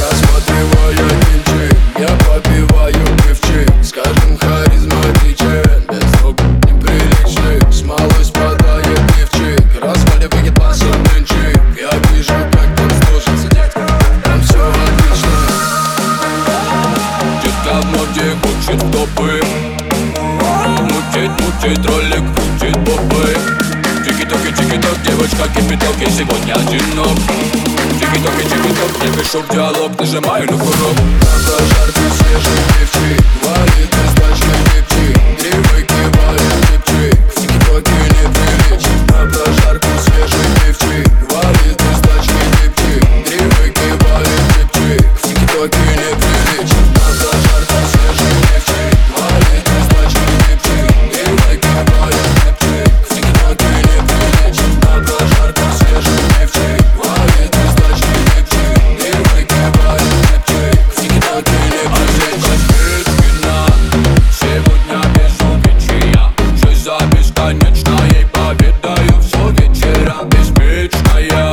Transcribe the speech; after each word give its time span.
Рассматривая 0.00 0.96
кинчик, 1.22 1.76
я 2.00 2.08
попиваю 2.26 3.06
пивчик. 3.18 3.70
Скажем, 3.84 4.36
харизматичен, 4.36 5.86
без 5.88 6.22
рук 6.22 6.40
неприличный. 6.66 7.72
Смолой 7.72 8.24
спадает 8.24 9.00
пивчик, 9.14 9.62
разваливает 9.80 10.54
пассатынчик 10.56 11.60
Я 11.80 11.90
вижу, 12.10 12.34
как 12.50 12.68
служится 13.04 13.48
детка, 13.50 13.86
там 14.24 14.40
все 14.40 14.58
отлично. 14.58 15.36
Детка 17.40 17.80
в 17.80 17.86
моде 17.92 18.34
хочет 18.42 18.82
в 18.82 18.90
топы 18.90 19.75
Мутит, 21.16 21.30
мутит, 21.40 21.86
ролик 21.86 22.24
крутит 22.34 22.74
попы 22.84 23.38
Тики-токи, 24.04 24.52
тики-ток, 24.54 25.02
девочка 25.02 25.48
кипяток 25.48 26.02
И 26.02 26.10
сегодня 26.10 26.52
одинок 26.52 27.16
Тики-токи, 27.98 28.42
тики-ток, 28.42 29.02
я 29.02 29.12
пишу 29.12 29.40
в 29.40 29.48
диалог 29.50 29.98
Нажимаю 29.98 30.44
на 30.44 30.58
курок. 30.58 30.96
На 30.96 31.38
прожарку 31.46 32.00
свежий 32.18 32.60
пивчик 32.78 33.24
Валит 33.42 33.94
из 33.94 34.15
за 67.46 67.52
бесконечной 67.52 68.26
Поведаю 68.32 69.22
все 69.22 69.50
вечера 69.50 70.16
Беспечная 70.24 71.52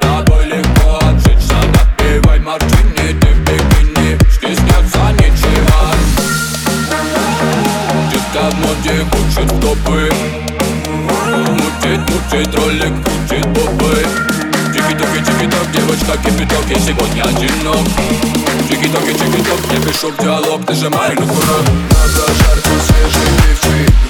Тобой 0.00 0.46
легко 0.46 0.98
обжечься 1.02 1.56
Допивай 1.72 2.40
мартини, 2.40 3.18
ты 3.20 3.26
в 3.26 3.40
бикини 3.40 4.18
Стесняться 4.30 5.12
нечего. 5.18 5.94
Детка 8.10 8.50
в 8.50 8.54
моде 8.60 9.04
в 9.04 9.60
топы 9.60 10.10
Мутит, 11.28 12.00
мутит, 12.08 12.54
ролик 12.54 12.92
крутит 13.04 13.44
попы. 13.54 14.06
Тики-токи, 14.72 15.24
тики-ток, 15.24 15.70
девочка 15.72 16.16
кипяток 16.24 16.64
Я 16.68 16.78
сегодня 16.78 17.22
одинок. 17.22 17.86
Тики-токи, 18.68 19.12
тики-ток, 19.12 19.60
я 19.72 19.80
пишу 19.80 20.12
в 20.12 20.22
диалог 20.22 20.68
Нажимаю 20.68 21.20
на 21.20 21.26
курок 21.26 21.64
На 21.90 22.08
прожарку 22.08 22.70
свежий 22.86 23.30
пивчик 23.38 24.09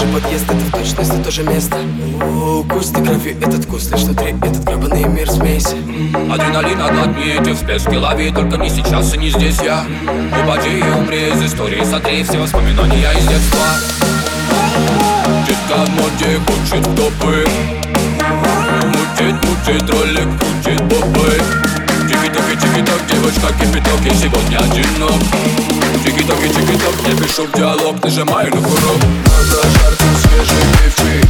же 0.00 0.06
подъезд, 0.12 0.44
это 0.44 0.54
в 0.54 0.70
точности 0.70 1.22
то 1.22 1.30
же 1.30 1.42
место. 1.42 1.76
О, 2.22 2.62
Густой 2.62 3.04
крови 3.04 3.36
этот 3.40 3.64
вкус, 3.64 3.90
лишь 3.90 4.02
внутри 4.02 4.34
этот 4.42 4.64
гребаный 4.64 5.04
мир 5.04 5.30
смесь 5.30 5.66
Адреналин 5.66 6.80
одни 6.80 7.24
эти 7.38 7.52
всплески 7.54 7.94
лови 7.94 8.30
Только 8.30 8.56
не 8.56 8.70
сейчас 8.70 9.14
и 9.14 9.18
не 9.18 9.30
здесь 9.30 9.60
я. 9.62 9.84
Упади 10.42 10.78
и 10.78 10.82
умри 10.82 11.28
из 11.30 11.42
истории 11.42 11.84
Сотри 11.84 12.22
все 12.22 12.38
воспоминания 12.38 13.12
из 13.12 13.26
детства. 13.26 13.66
Детка 15.46 15.84
в 15.86 16.46
хочет 16.46 16.86
в 16.86 16.96
топы. 16.96 17.46
Мутит, 18.86 19.34
мутит, 19.44 19.90
ролик 19.90 20.28
крутит 20.38 20.88
попы 20.88 21.69
Тики-токи, 22.10 22.56
тики-ток, 22.56 23.06
девочка 23.06 23.52
кипяток 23.54 24.00
Я 24.04 24.14
сегодня 24.14 24.58
одинок 24.58 25.22
Тики-токи, 26.04 26.48
тики-ток, 26.48 26.94
я 27.06 27.14
пишу 27.16 27.46
в 27.46 27.52
диалог 27.56 28.02
Нажимаю 28.02 28.52
на 28.52 28.60
курок. 28.60 28.98
На 28.98 29.38
прожарку 29.48 30.04
свежий 30.20 30.64
пивчик 30.82 31.29